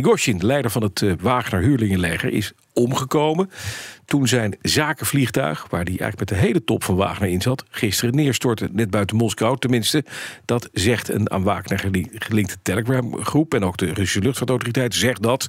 [0.00, 3.50] Prigozhin, de leider van het uh, Wagner-huurlingenleger, is omgekomen.
[4.04, 8.14] Toen zijn zakenvliegtuig, waar hij eigenlijk met de hele top van Wagner in zat, gisteren
[8.14, 9.58] neerstortte, net buiten Moskou.
[9.58, 10.04] Tenminste,
[10.44, 13.54] dat zegt een aan Wagner gelinkte Telegram-groep.
[13.54, 15.46] En ook de Russische luchtvaartautoriteit zegt dat.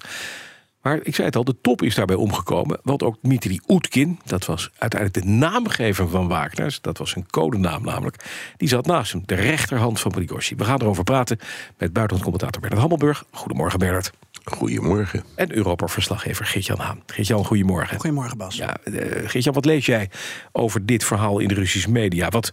[0.82, 2.80] Maar ik zei het al, de top is daarbij omgekomen.
[2.84, 6.78] Want ook Dmitri Oetkin, dat was uiteindelijk de naamgever van Wagner...
[6.82, 8.26] dat was zijn codenaam namelijk,
[8.58, 9.24] die zat naast hem.
[9.26, 10.58] De rechterhand van Prigozhin.
[10.58, 11.40] We gaan erover praten
[11.78, 13.24] met buitenlandcommentator Bernard Hammelburg.
[13.32, 14.12] Goedemorgen Bernard.
[14.44, 15.24] Goedemorgen.
[15.36, 17.04] En Europa-verslaggever Geert-Jan Haan.
[17.06, 18.00] Geert-Jan, goedemorgen.
[18.00, 18.56] Goedemorgen Bas.
[18.56, 20.10] Ja, uh, Geert-Jan, wat lees jij
[20.52, 22.30] over dit verhaal in de Russische media?
[22.30, 22.52] Wat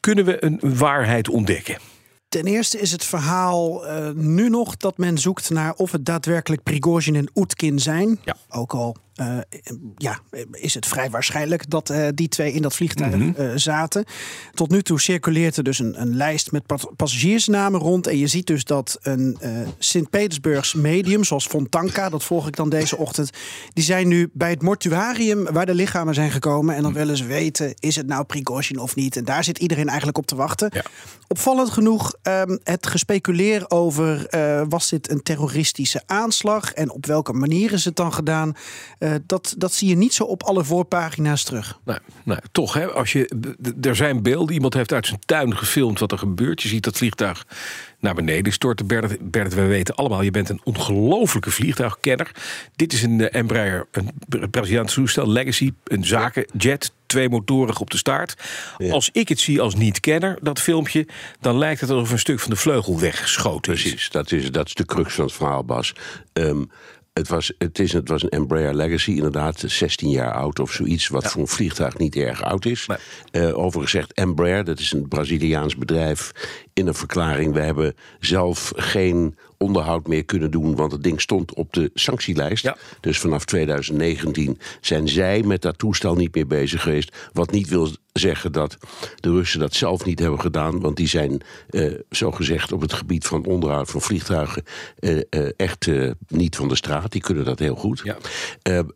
[0.00, 1.78] kunnen we een waarheid ontdekken?
[2.28, 6.62] Ten eerste is het verhaal uh, nu nog dat men zoekt naar of het daadwerkelijk
[6.62, 8.20] Prigozhin en Oetkin zijn.
[8.24, 8.36] Ja.
[8.48, 9.38] Ook al uh,
[9.96, 10.18] ja,
[10.52, 13.58] is het vrij waarschijnlijk dat uh, die twee in dat vliegtuig mm -hmm.
[13.58, 14.04] zaten.
[14.54, 16.62] Tot nu toe circuleert er dus een, een lijst met
[16.96, 18.06] passagiersnamen rond.
[18.06, 19.38] En je ziet dus dat een
[19.78, 23.30] Sint-Petersburgs medium, zoals Fontanka, dat volg ik dan deze ochtend,
[23.72, 26.74] die zijn nu bij het mortuarium waar de lichamen zijn gekomen.
[26.74, 29.16] En dan willen ze weten, is het nou Prigozhin of niet?
[29.16, 30.70] En daar zit iedereen eigenlijk op te wachten.
[30.72, 30.84] Ja.
[31.28, 34.26] Opvallend genoeg um, het gespeculeer over
[34.68, 38.54] was dit een terroristische aanslag en op welke manier is het dan gedaan?
[39.04, 41.78] Uh, dat, dat zie je niet zo op alle voorpagina's terug.
[41.84, 44.54] Nee, nee, toch, hè, als je, er zijn beelden.
[44.54, 46.62] Iemand heeft uit zijn tuin gefilmd wat er gebeurt.
[46.62, 47.46] Je ziet dat vliegtuig
[47.98, 48.86] naar beneden storten.
[48.86, 52.30] Bert, Bert, we weten allemaal, je bent een ongelofelijke vliegtuigkenner.
[52.76, 54.10] Dit is een uh, Embraer, een
[54.50, 56.92] Braziliaans toestel, Legacy, een zakenjet.
[57.06, 58.34] Twee motoren op de staart.
[58.78, 58.92] Ja.
[58.92, 61.06] Als ik het zie als niet-kenner, dat filmpje...
[61.40, 63.80] dan lijkt het alsof een stuk van de vleugel weggeschoten is.
[63.82, 65.94] Precies, dat is, dat is de crux van het verhaal, Bas.
[66.32, 66.70] Um,
[67.14, 71.08] het was, het, is, het was een Embraer Legacy, inderdaad 16 jaar oud of zoiets,
[71.08, 71.28] wat ja.
[71.28, 72.86] voor een vliegtuig niet erg oud is.
[72.86, 72.98] Nee.
[73.44, 76.32] Uh, overigens zegt Embraer, dat is een Braziliaans bedrijf,
[76.72, 81.54] in een verklaring: we hebben zelf geen onderhoud meer kunnen doen, want het ding stond
[81.54, 82.64] op de sanctielijst.
[82.64, 82.76] Ja.
[83.00, 87.16] Dus vanaf 2019 zijn zij met dat toestel niet meer bezig geweest.
[87.32, 88.76] Wat niet wil zeggen dat
[89.20, 93.26] de Russen dat zelf niet hebben gedaan, want die zijn uh, zogezegd op het gebied
[93.26, 94.62] van onderhoud van vliegtuigen
[95.00, 95.88] uh, uh, echt
[96.28, 97.12] niet van de straat.
[97.12, 98.02] Die kunnen dat heel goed.
[98.04, 98.16] Ja.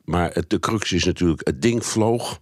[0.04, 2.40] maar het, de crux is natuurlijk, het ding vloog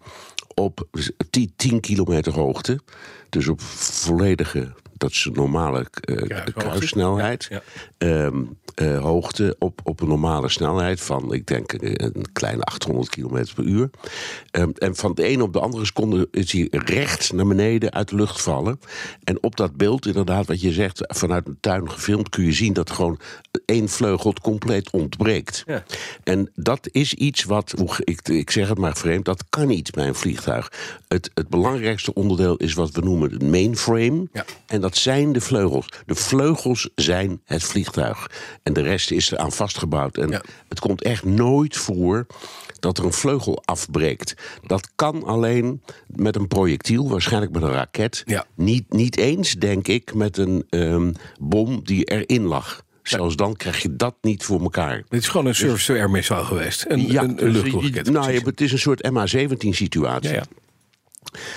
[0.54, 0.86] op
[1.30, 2.80] 10, 10 kilometer hoogte.
[3.28, 5.86] Dus op volledige dat is een normale
[6.54, 7.46] kruissnelheid.
[7.50, 7.62] Ja,
[7.98, 8.24] ja.
[8.24, 13.44] Um, uh, hoogte op, op een normale snelheid van, ik denk, een kleine 800 km
[13.54, 13.90] per uur.
[14.50, 18.08] Um, en van de ene op de andere seconde is hij recht naar beneden uit
[18.08, 18.80] de lucht vallen.
[19.24, 22.72] En op dat beeld, inderdaad, wat je zegt, vanuit een tuin gefilmd, kun je zien
[22.72, 23.18] dat gewoon
[23.64, 25.62] één vleugel compleet ontbreekt.
[25.66, 25.84] Ja.
[26.24, 30.06] En dat is iets wat, ik, ik zeg het maar vreemd, dat kan niet bij
[30.06, 30.72] een vliegtuig.
[31.08, 34.28] Het, het belangrijkste onderdeel is wat we noemen het mainframe.
[34.32, 34.44] Ja.
[34.66, 35.88] En dat zijn de vleugels.
[36.06, 38.30] De vleugels zijn het vliegtuig.
[38.66, 40.16] En de rest is eraan vastgebouwd.
[40.16, 40.42] En ja.
[40.68, 42.26] het komt echt nooit voor
[42.78, 44.34] dat er een vleugel afbreekt.
[44.66, 48.22] Dat kan alleen met een projectiel, waarschijnlijk met een raket.
[48.26, 48.44] Ja.
[48.54, 52.84] Niet, niet eens, denk ik, met een um, bom die erin lag.
[53.02, 55.04] Zelfs dan krijg je dat niet voor elkaar.
[55.08, 56.84] Dit is gewoon een surface-to-air missile geweest.
[56.88, 58.10] Een, ja, een, een luchtraket.
[58.10, 60.30] Nou, ja, het is een soort MH17 situatie.
[60.30, 60.44] Ja, ja.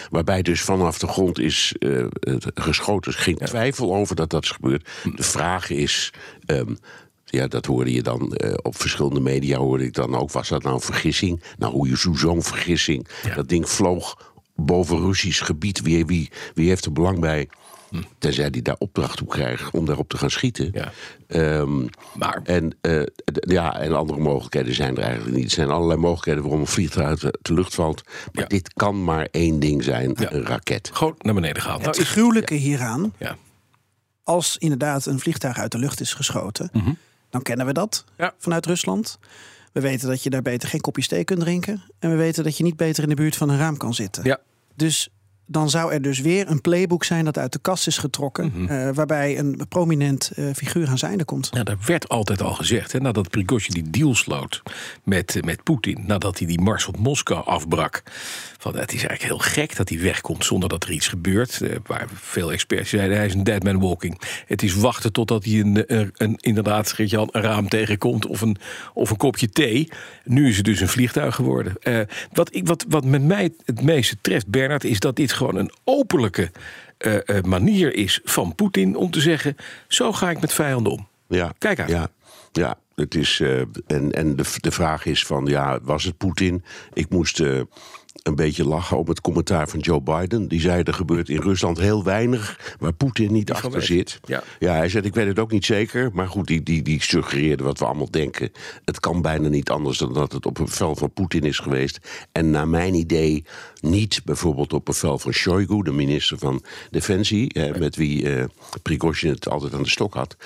[0.09, 2.05] Waarbij dus vanaf de grond is uh,
[2.53, 3.11] geschoten.
[3.11, 4.89] Er is geen twijfel over dat dat is gebeurd.
[5.15, 6.13] De vraag is.
[6.45, 6.77] Um,
[7.25, 9.57] ja, dat hoorde je dan uh, op verschillende media.
[9.57, 10.31] Hoorde ik dan ook.
[10.31, 11.43] Was dat nou een vergissing?
[11.57, 13.07] Nou, hoe je zo'n vergissing.
[13.23, 13.35] Ja.
[13.35, 15.81] Dat ding vloog boven Russisch gebied.
[15.81, 17.49] Wie, wie, wie heeft er belang bij?
[17.89, 18.01] Hm.
[18.17, 20.71] Tenzij hij daar opdracht toe krijgt om daarop te gaan schieten.
[20.73, 20.91] Ja.
[21.59, 22.39] Um, maar.
[22.43, 25.45] En, uh, ja, en andere mogelijkheden zijn er eigenlijk niet.
[25.45, 28.03] Er zijn allerlei mogelijkheden waarom een vliegtuig uit de lucht valt.
[28.05, 28.47] Maar Ja.
[28.49, 30.31] dit kan maar één ding zijn: Ja.
[30.31, 30.89] een raket.
[30.93, 31.81] Gewoon naar beneden gehaald.
[31.85, 33.35] Het Nou, is- gruwelijke hieraan, Ja.
[34.23, 36.91] als inderdaad een vliegtuig uit de lucht is geschoten, Mhm.
[37.29, 38.33] dan kennen we dat Ja.
[38.37, 39.19] vanuit Rusland.
[39.73, 41.83] We weten dat je daar beter geen kopje thee kunt drinken.
[41.99, 44.23] En we weten dat je niet beter in de buurt van een raam kan zitten.
[44.23, 44.39] Ja.
[44.75, 45.09] Dus
[45.51, 48.51] dan zou er dus weer een playbook zijn dat uit de kast is getrokken.
[48.53, 48.71] Mhm.
[48.71, 51.49] eh, waarbij een prominent eh, figuur aan zijn einde komt.
[51.51, 52.91] Ja, dat werd altijd al gezegd.
[52.91, 54.61] Hè, nadat Prigozhin die deal sloot
[55.03, 56.03] met, eh, met Poetin.
[56.07, 58.03] Nadat hij die mars op Moskou afbrak.
[58.57, 61.61] Van, het is eigenlijk heel gek dat hij wegkomt zonder dat er iets gebeurt.
[61.85, 64.21] Waar veel experts zeiden hij is een dead man walking.
[64.45, 68.25] Het is wachten totdat hij een, een, een, inderdaad een raam tegenkomt.
[68.25, 68.57] Of een,
[68.93, 69.89] of een kopje thee.
[70.23, 71.73] Nu is het dus een vliegtuig geworden.
[72.33, 75.71] Wat, ik, wat, wat met mij het meeste treft, Bernard, is dat dit gewoon een
[75.83, 76.51] openlijke
[77.45, 79.55] manier is van Poetin om te zeggen:
[79.87, 81.07] zo ga ik met vijanden om.
[81.27, 81.89] Ja, Kijk uit.
[81.89, 82.07] Ja,
[82.51, 82.77] ja.
[82.95, 83.41] Het is,
[83.87, 86.63] en en de, de vraag is van, ja, was het Poetin?
[86.93, 87.43] Ik moest
[88.23, 90.47] een beetje lachen op het commentaar van Joe Biden.
[90.47, 94.19] Die zei: er gebeurt in Rusland heel weinig waar Poetin niet achter zit.
[94.25, 94.43] Ja.
[94.59, 96.09] ja, hij zei: Ik weet het ook niet zeker.
[96.13, 98.51] Maar goed, die, die, die suggereerde wat we allemaal denken.
[98.85, 101.99] Het kan bijna niet anders dan dat het op een vel van Poetin is geweest.
[102.31, 103.45] En naar mijn idee
[103.81, 108.43] niet bijvoorbeeld op een vel van Shoigu, de minister van Defensie, eh, met wie eh,
[108.81, 110.37] Prigozhin het altijd aan de stok had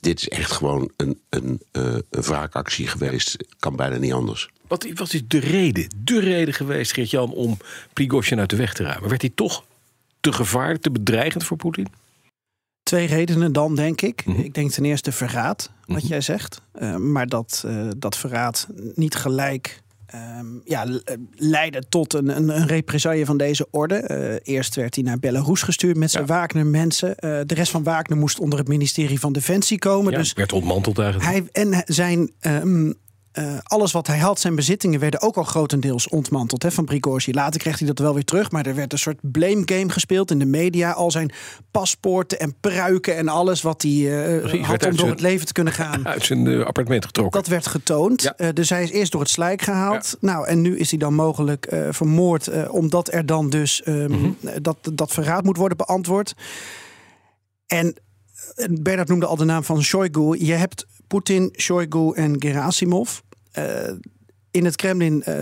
[0.00, 3.36] dit is echt gewoon een, een, uh, een wraakactie geweest.
[3.58, 4.48] Kan bijna niet anders.
[4.66, 7.56] Wat, wat is de reden, de reden geweest, Geert-Jan, om
[7.92, 9.08] Prigozhin uit de weg te ruimen?
[9.08, 9.64] Werd hij toch
[10.20, 11.86] te gevaarlijk, te bedreigend voor Poetin?
[12.82, 14.26] Twee redenen dan, denk ik.
[14.26, 14.44] Mm -hmm.
[14.44, 16.08] Ik denk ten eerste verraad, wat mm -hmm.
[16.08, 16.60] jij zegt.
[16.80, 19.82] Uh, maar dat, uh, dat verraad niet gelijk
[20.14, 20.86] Um, ja,
[21.34, 24.04] leidde tot een, een, een represaille van deze orde.
[24.44, 26.34] Uh, eerst werd hij naar Belarus gestuurd met zijn ja.
[26.34, 27.08] Wagner-mensen.
[27.08, 30.12] Uh, de rest van Wagner moest onder het ministerie van Defensie komen.
[30.12, 31.30] Ja, dus werd ontmanteld eigenlijk.
[31.30, 32.94] Hij, en zijn um,
[33.38, 37.34] uh, alles wat hij had, zijn bezittingen, werden ook al grotendeels ontmanteld hè, van Prigozhin.
[37.34, 40.30] Later kreeg hij dat wel weer terug, maar er werd een soort blame game gespeeld
[40.30, 40.90] in de media.
[40.90, 41.32] Al zijn
[41.70, 45.52] paspoorten en pruiken en alles wat hij uh, Precies, had om door het leven te
[45.52, 46.06] kunnen gaan.
[46.08, 47.40] Uit zijn uh, appartement getrokken.
[47.40, 48.34] Dat werd getoond.
[48.36, 48.52] Ja.
[48.52, 50.16] dus hij is eerst door het slijk gehaald.
[50.20, 50.32] Ja.
[50.32, 54.62] Nou, en nu is hij dan mogelijk vermoord, omdat er dan dus um, mm -hmm.
[54.62, 56.34] dat, dat verraad moet worden beantwoord.
[57.66, 57.96] En
[58.70, 60.44] Bernard noemde al de naam van Shoigu.
[60.44, 63.18] Je hebt Poetin, Shoigu en Gerasimov.
[63.58, 63.64] Uh,
[64.50, 65.34] in het Kremlin uh,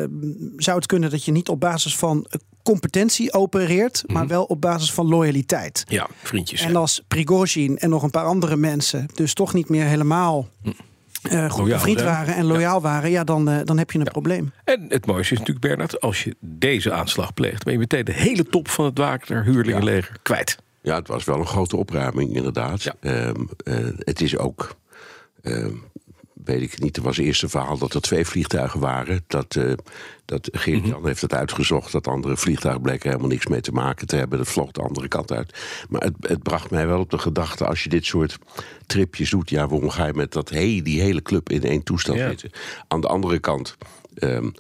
[0.57, 2.27] zou het kunnen dat je niet op basis van
[2.63, 5.85] competentie opereert, maar wel op basis van loyaliteit.
[5.89, 6.61] Ja, vriendjes.
[6.61, 10.49] En als Prigozhin en nog een paar andere mensen dus toch niet meer helemaal
[11.31, 12.81] uh, goed bevriend waren en loyaal ja.
[12.81, 14.11] waren, ja, dan, uh, dan heb je een ja.
[14.11, 14.53] probleem.
[14.65, 18.13] En het mooiste is natuurlijk, Bernard, als je deze aanslag pleegt, ben je meteen de
[18.13, 20.21] hele top van het Wagner huurlingenleger ja.
[20.23, 20.59] kwijt.
[20.83, 22.83] Ja, het was wel een grote opruiming, inderdaad.
[22.83, 22.95] Ja.
[23.01, 24.77] Um, uh, het is ook,
[26.49, 29.25] weet ik niet, er was eerst een verhaal dat er twee vliegtuigen waren.
[29.27, 29.73] Dat, uh,
[30.25, 31.07] dat Geert-Jan mm -hmm.
[31.07, 31.93] heeft het uitgezocht.
[31.93, 34.39] Dat andere vliegtuigen bleken helemaal niks mee te maken te hebben.
[34.39, 35.59] Dat vloog de andere kant uit.
[35.89, 38.39] Maar het, het bracht mij wel op de gedachte, als je dit soort
[38.87, 39.51] tripjes doet...
[39.51, 42.29] ja, waarom ga je met dat, hey, die hele club in één toestel ja.
[42.29, 42.51] zitten?
[42.89, 43.77] Aan de andere kant...
[44.15, 44.55] Um,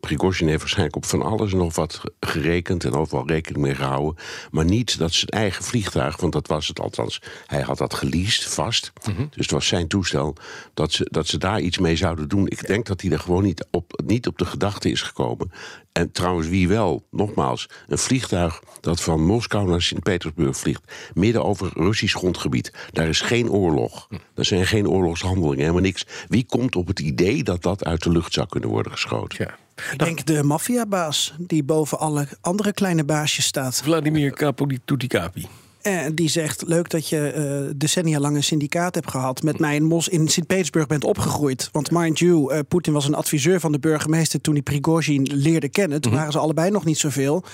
[0.00, 4.22] Prigozhin heeft waarschijnlijk op van alles nog wat gerekend en overal rekening mee gehouden.
[4.50, 7.22] Maar niet dat zijn eigen vliegtuig, want dat was het althans.
[7.46, 8.92] Hij had dat geleased vast.
[9.06, 9.28] Mm -hmm.
[9.30, 10.36] Dus het was zijn toestel.
[10.74, 12.46] Dat ze, dat ze daar iets mee zouden doen.
[12.46, 15.50] Ik denk dat hij er gewoon niet op, niet op de gedachte is gekomen.
[15.92, 21.70] En trouwens, wie wel, nogmaals, een vliegtuig dat van Moskou naar Sint-Petersburg vliegt, midden over
[21.74, 22.72] Russisch grondgebied.
[22.92, 24.08] Daar is geen oorlog.
[24.34, 26.06] Er zijn geen oorlogshandelingen, helemaal niks.
[26.28, 29.44] Wie komt op het idee dat dat uit de lucht zou kunnen worden geschoten?
[29.44, 29.54] Ja.
[29.92, 33.80] Ik denk de maffiabaas die boven alle andere kleine baasjes staat.
[33.82, 35.46] Vladimir Kapoditutikapi.
[35.82, 37.32] En die zegt: Leuk dat je
[37.66, 39.42] uh, decennia lang een syndicaat hebt gehad.
[39.42, 41.68] Met mij in Mos in Sint-Petersburg bent opgegroeid.
[41.72, 45.68] Want mind you, uh, Poetin was een adviseur van de burgemeester toen hij Prigozhin leerde
[45.68, 46.00] kennen.
[46.00, 46.20] Toen -hmm.
[46.20, 47.44] waren ze allebei nog niet zoveel.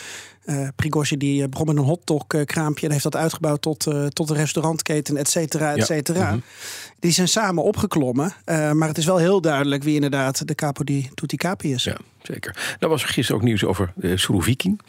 [0.45, 4.37] Uh, Prigozhin die begon met een hotdog-kraampje en heeft dat uitgebouwd tot, uh, tot een
[4.37, 6.19] restaurantketen, et cetera, et cetera.
[6.19, 6.25] Ja.
[6.25, 6.43] Mm -hmm.
[7.01, 8.33] Die zijn samen opgeklommen.
[8.47, 11.85] Uh, maar het is wel heel duidelijk wie inderdaad de capo di tutti capi is.
[11.85, 12.77] Ja, zeker.
[12.79, 14.81] Er was gisteren ook nieuws over uh, Surovikin.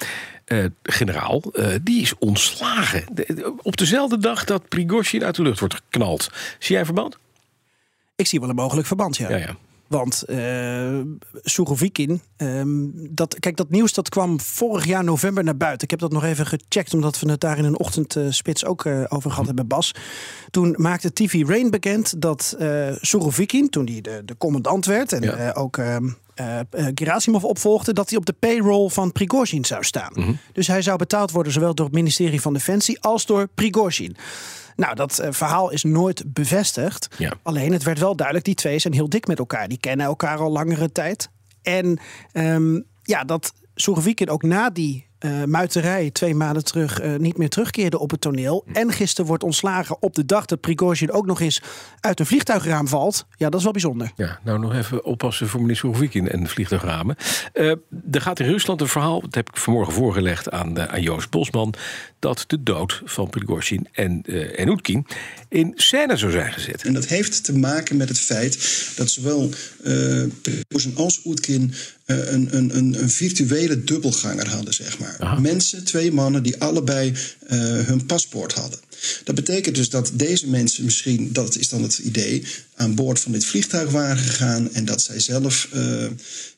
[0.49, 1.41] Uh, generaal,
[1.81, 3.05] die is ontslagen.
[3.11, 6.29] De, op dezelfde dag dat Prigozhin uit de lucht wordt geknald.
[6.59, 7.17] Zie jij verband?
[8.15, 9.29] Ik zie wel een mogelijk verband, ja.
[9.29, 9.55] ja, ja.
[9.89, 10.99] Want uh,
[11.43, 15.83] Surovikin, um, dat, kijk, dat nieuws dat kwam vorig jaar november naar buiten.
[15.83, 19.05] Ik heb dat nog even gecheckt, omdat we het daar in een ochtendspits ook uh,
[19.07, 19.95] over gehad hebben, Bas.
[20.51, 25.21] Toen maakte TV Rain bekend dat uh, Surovikin, toen hij de, de commandant werd en
[25.21, 25.51] ja.
[25.51, 25.97] ook uh,
[26.95, 30.11] Gerasimov opvolgde, dat hij op de payroll van Prigozhin zou staan.
[30.13, 30.37] Mm -hmm.
[30.53, 34.17] Dus hij zou betaald worden zowel door het ministerie van Defensie als door Prigozhin.
[34.79, 37.07] Nou, dat uh, verhaal is nooit bevestigd.
[37.17, 37.33] Ja.
[37.43, 39.67] Alleen het werd wel duidelijk, die twee zijn heel dik met elkaar.
[39.67, 41.29] Die kennen elkaar al langere tijd.
[41.61, 41.99] En
[42.33, 47.49] um, ja, dat Surovikin ook na die uh, muiterij twee maanden terug uh, niet meer
[47.49, 48.65] terugkeerde op het toneel.
[48.73, 51.61] En gisteren wordt ontslagen op de dag dat Prigozhin ook nog eens
[51.99, 53.25] uit een vliegtuigraam valt.
[53.37, 54.11] Ja, dat is wel bijzonder.
[54.15, 57.15] Ja, nou nog even oppassen voor meneer Surovikin en de vliegtuigramen.
[57.53, 57.69] Uh,
[58.11, 61.73] er gaat in Rusland een verhaal, dat heb ik vanmorgen voorgelegd aan, aan Joost Bosman,
[62.19, 65.05] dat de dood van Prigozhin en, uh, en Oetkin
[65.49, 66.83] in scène zou zijn gezet.
[66.83, 68.57] En dat heeft te maken met het feit
[68.95, 69.49] dat zowel
[70.41, 71.73] Prigozhin als Oetkin
[72.05, 75.08] een, een, een, een virtuele dubbelganger hadden, zeg maar.
[75.39, 77.17] Mensen, twee mannen die allebei uh,
[77.79, 78.79] hun paspoort hadden.
[79.23, 82.43] Dat betekent dus dat deze mensen misschien, dat is dan het idee,
[82.75, 85.81] aan boord van dit vliegtuig waren gegaan en dat zij zelf, uh,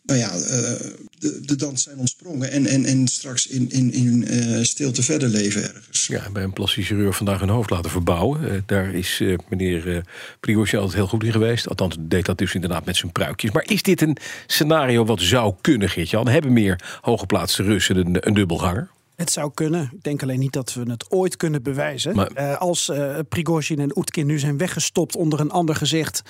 [0.04, 0.72] nou ja, uh,
[1.22, 5.30] de, de dans zijn ontsprongen en, en, en straks in, in, in uh, stilte verder
[5.30, 6.08] leven ergens.
[6.08, 8.64] Ja, bij een plastisch chirurg vandaag hun hoofd laten verbouwen.
[8.66, 9.98] daar is meneer uh,
[10.40, 11.70] Prigozhin altijd heel goed in geweest.
[11.70, 13.52] Althans, deed dat dus inderdaad met zijn pruikjes.
[13.52, 16.28] Maar is dit een scenario wat zou kunnen, Geert-Jan?
[16.28, 18.90] Hebben meer hooggeplaatste Russen een, een dubbelganger?
[19.16, 19.90] Het zou kunnen.
[19.94, 22.16] Ik denk alleen niet dat we het ooit kunnen bewijzen.
[22.16, 22.32] Maar...
[22.38, 26.22] Uh, als uh, Prigozhin en Oetkin nu zijn weggestopt onder een ander gezicht...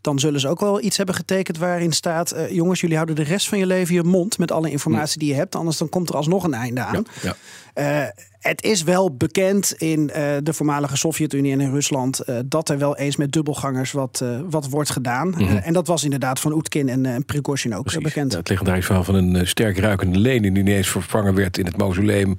[0.00, 2.34] dan zullen ze ook wel iets hebben getekend waarin staat...
[2.34, 4.38] Uh, jongens, jullie houden de rest van je leven je mond...
[4.38, 5.54] met alle informatie die je hebt.
[5.54, 7.04] Anders dan komt er alsnog een einde aan.
[7.22, 7.34] Ja,
[7.74, 8.12] ja.
[8.38, 10.06] het is wel bekend in
[10.42, 12.20] de voormalige Sovjet-Unie en in Rusland...
[12.44, 15.28] dat er wel eens met dubbelgangers wat, wat wordt gedaan.
[15.28, 15.56] Mm -hmm.
[15.56, 18.02] en dat was inderdaad van Oetkin en Prigozhin ook Precies.
[18.02, 18.32] bekend.
[18.32, 20.54] Ja, het legendarisch verhaal van een sterk ruikende Lenin...
[20.54, 22.38] die ineens vervangen werd in het mausoleum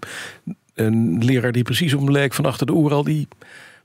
[0.74, 3.28] een leraar die precies om leek van achter de Oeral, die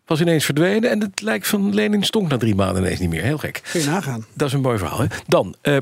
[0.06, 0.90] was ineens verdwenen.
[0.90, 3.22] En het lijkt van Lenin stonk na drie maanden ineens niet meer.
[3.22, 3.62] Heel gek.
[3.70, 4.26] Kun je nagaan.
[4.32, 4.98] Dat is een mooi verhaal.
[4.98, 5.06] Hè?
[5.26, 5.76] Dan, uh,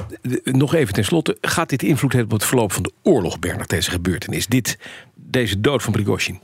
[0.45, 1.39] nog even tenslotte.
[1.41, 4.47] Gaat dit invloed hebben op het verloop van de oorlog, Bernard, deze gebeurtenis?
[4.47, 4.79] Dit,
[5.15, 6.41] deze dood van Prigozhin?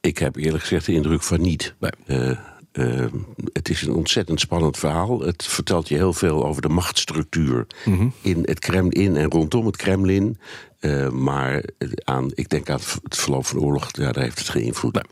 [0.00, 1.74] Ik heb eerlijk gezegd de indruk van niet.
[1.78, 1.90] Nee.
[2.06, 2.36] Uh,
[2.72, 3.06] uh,
[3.52, 5.20] het is een ontzettend spannend verhaal.
[5.20, 8.12] Het vertelt je heel veel over de machtsstructuur mm -hmm.
[8.20, 10.38] in het Kremlin en rondom het Kremlin.
[10.80, 11.62] Uh, maar
[12.04, 15.02] aan, ik denk aan het verloop van de oorlog, ja, daar heeft het geen invloed.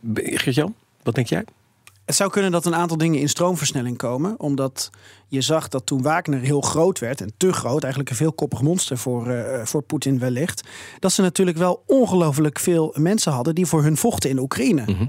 [0.00, 0.38] Nee.
[0.38, 1.44] Gert-Jan, wat denk jij?
[2.10, 4.34] Het zou kunnen dat een aantal dingen in stroomversnelling komen.
[4.40, 4.90] Omdat
[5.28, 8.98] je zag dat toen Wagner heel groot werd, en te groot, eigenlijk een veelkoppig monster
[8.98, 10.68] voor, uh, voor Poetin wellicht.
[10.98, 14.82] Dat ze natuurlijk wel ongelooflijk veel mensen hadden die voor hun vochten in Oekraïne.
[14.86, 15.08] Mm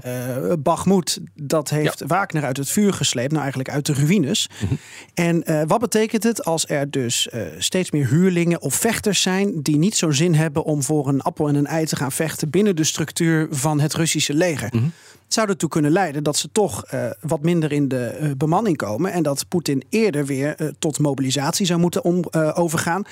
[0.86, 0.98] uh,
[1.34, 2.06] dat heeft ja.
[2.06, 4.48] Wagner uit het vuur gesleept, nou eigenlijk uit de ruïnes.
[4.60, 4.78] Mm -hmm.
[5.14, 9.76] En uh, wat betekent het als er dus steeds meer huurlingen of vechters zijn die
[9.76, 12.76] niet zo'n zin hebben om voor een appel en een ei te gaan vechten binnen
[12.76, 14.68] de structuur van het Russische leger?
[14.72, 14.92] Mm -hmm
[15.32, 19.12] zou ertoe kunnen leiden dat ze toch uh, wat minder in de uh, bemanning komen.
[19.12, 22.24] En dat Poetin eerder weer uh, tot mobilisatie zou moeten om,
[22.54, 23.04] overgaan.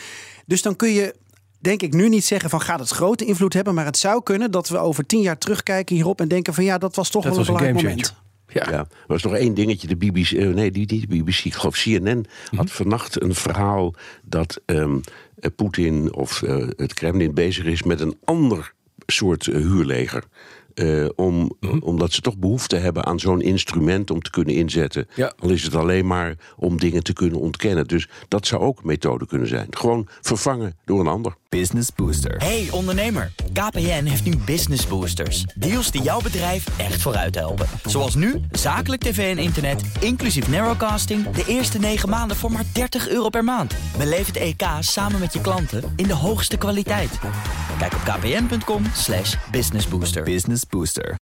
[0.46, 1.14] Dus dan kun je.
[1.62, 4.50] Denk ik nu niet zeggen van gaat het grote invloed hebben, maar het zou kunnen
[4.50, 7.36] dat we over tien jaar terugkijken hierop en denken van ja, dat was toch dat
[7.36, 8.14] wel was een belangrijk moment.
[8.52, 8.66] Ja.
[8.70, 9.88] ja, er was nog één dingetje.
[9.88, 12.58] De BBC, nee, die, die BBC, ik geloof CNN, mm -hmm.
[12.58, 15.00] had vannacht een verhaal dat um,
[15.56, 18.72] Poetin of uh, het Kremlin bezig is met een ander
[19.06, 20.24] soort uh, huurleger.
[20.74, 21.82] Uh, om, mm -hmm.
[21.82, 25.06] Omdat ze toch behoefte hebben aan zo'n instrument om te kunnen inzetten.
[25.14, 25.32] Ja.
[25.38, 27.86] Al is het alleen maar om dingen te kunnen ontkennen.
[27.86, 29.66] Dus dat zou ook een methode kunnen zijn.
[29.70, 31.34] Gewoon vervangen door een ander.
[31.48, 32.36] Business Booster.
[32.36, 35.44] Hey ondernemer, KPN heeft nu Business Boosters.
[35.54, 37.66] Deals die jouw bedrijf echt vooruit helpen.
[37.84, 41.30] Zoals nu, zakelijk tv en internet, inclusief narrowcasting...
[41.30, 43.74] de eerste 9 maanden voor maar 30 euro per maand.
[43.98, 47.18] Beleef het EK samen met je klanten in de hoogste kwaliteit.
[47.78, 50.24] Kijk op kpn.com slash businessbooster.
[50.64, 51.16] Booster.